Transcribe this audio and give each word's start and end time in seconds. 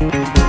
Thank 0.00 0.47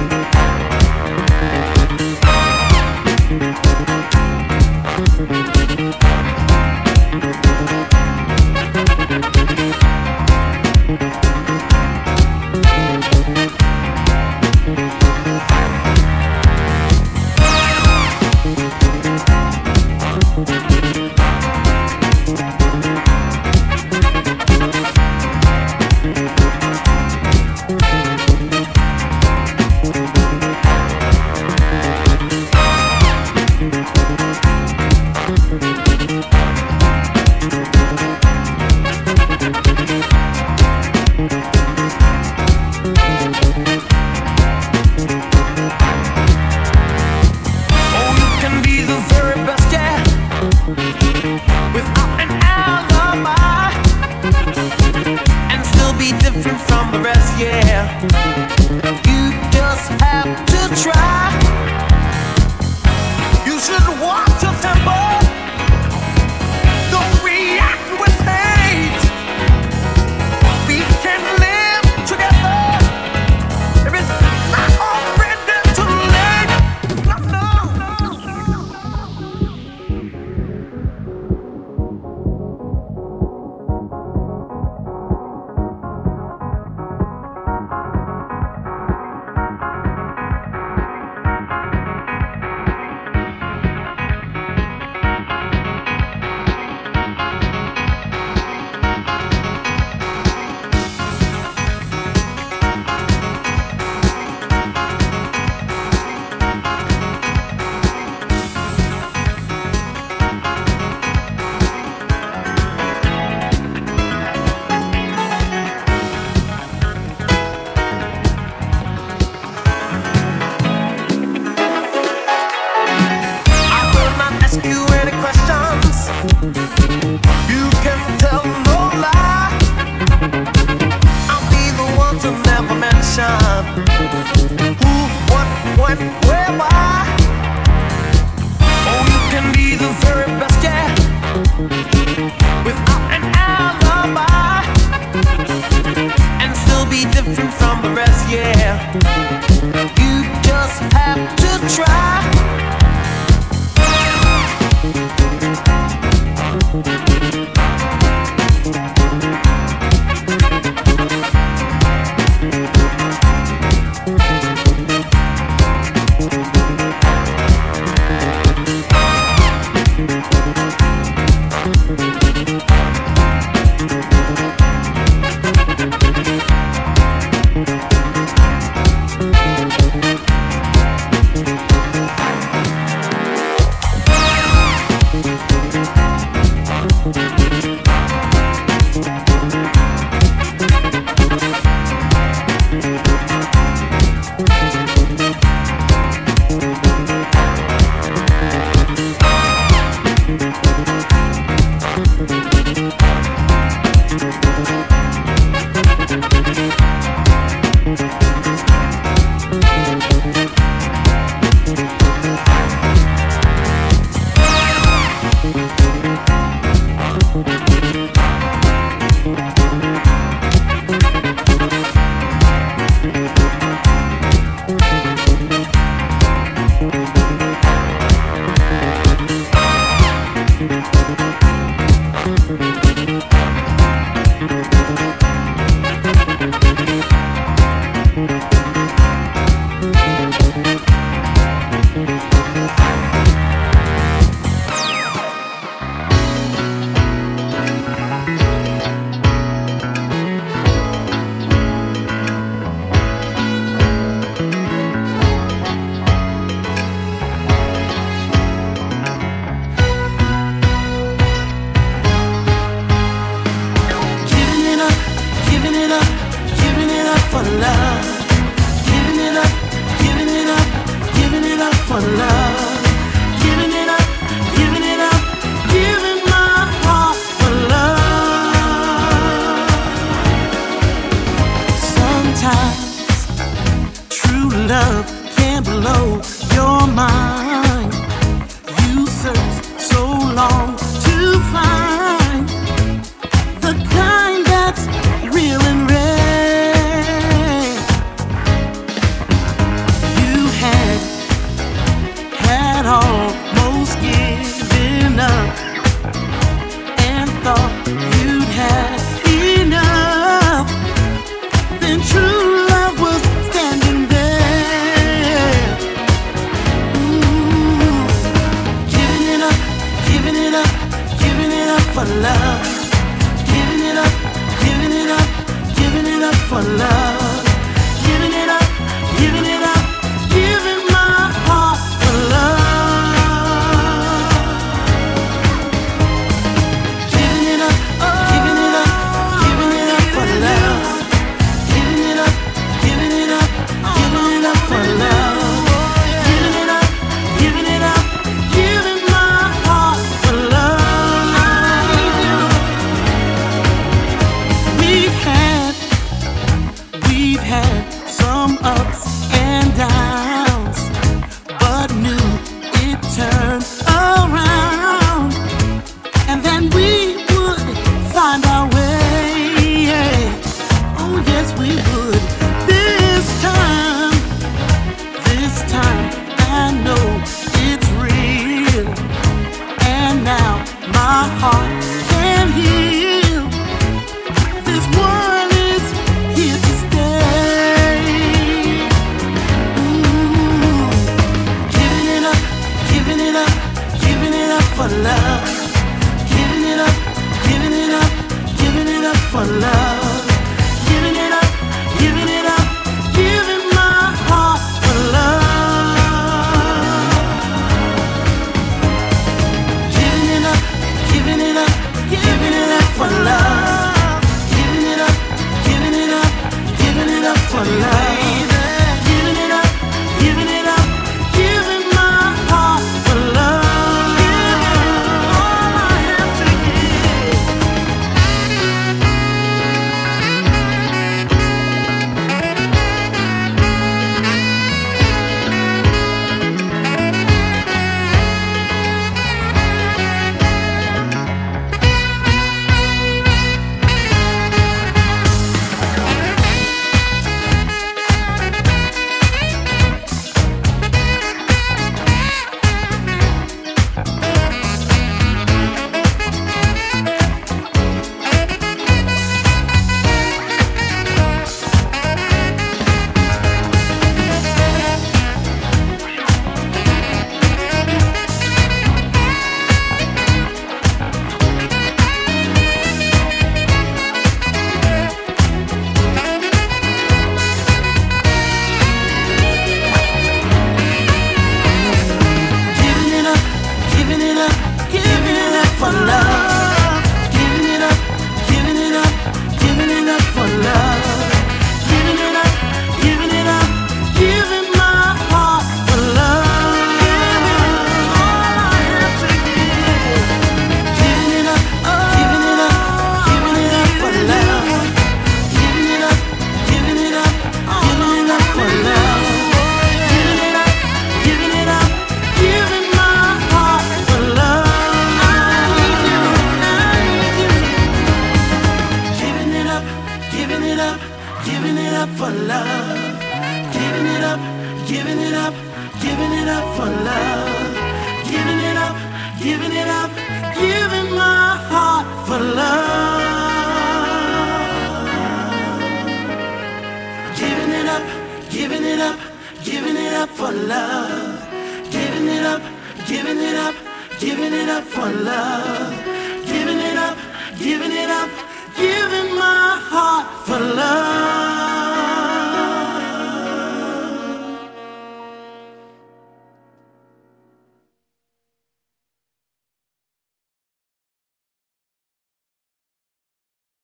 true 284.09 284.49
love 284.67 285.05
can 285.35 285.61
blow 285.61 286.38